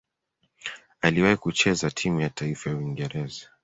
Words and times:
Aliwahi 1.01 1.37
kucheza 1.37 1.91
timu 1.91 2.21
ya 2.21 2.29
taifa 2.29 2.69
ya 2.69 2.75
Uingereza. 2.77 3.45